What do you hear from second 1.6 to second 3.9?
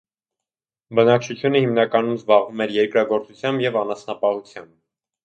հիմնականում զբաղված էր երկրագործությամբ և